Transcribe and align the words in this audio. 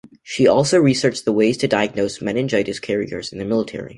She 0.23 0.47
also 0.47 0.79
researched 0.79 1.25
the 1.25 1.31
ways 1.31 1.57
to 1.57 1.67
diagnose 1.67 2.23
meningitis 2.23 2.79
carriers 2.79 3.31
in 3.31 3.37
the 3.37 3.45
military. 3.45 3.89